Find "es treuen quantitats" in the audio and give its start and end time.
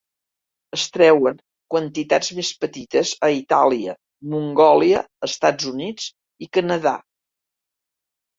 0.75-2.31